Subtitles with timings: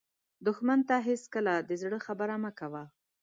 [0.45, 2.83] دښمن ته هېڅکله د زړه خبره مه کوه